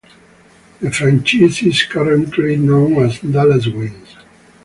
The 0.79 0.91
franchise 0.91 1.61
is 1.61 1.83
currently 1.83 2.55
known 2.55 2.95
as 3.03 3.19
Dallas 3.19 3.67
Wings. 3.67 4.15